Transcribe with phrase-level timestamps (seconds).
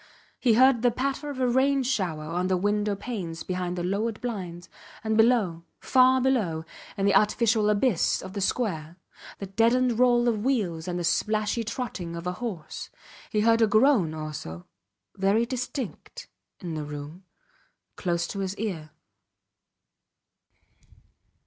[0.39, 4.19] He heard the patter of a rain shower on the window panes behind the lowered
[4.19, 4.67] blinds,
[5.03, 6.65] and below, far below,
[6.97, 8.97] in the artificial abyss of the square,
[9.37, 12.89] the deadened roll of wheels and the splashy trotting of a horse.
[13.29, 14.65] He heard a groan also
[15.17, 16.27] very distinct
[16.61, 17.23] in the room
[17.95, 18.89] close to his ear.